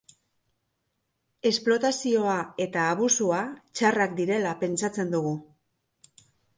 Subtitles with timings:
[1.49, 3.45] Esplotazioa eta abusua
[3.77, 5.41] txarrak direla pentsatzen dugu.